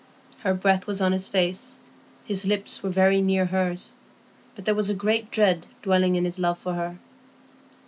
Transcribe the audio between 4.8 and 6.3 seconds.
a great dread dwelling in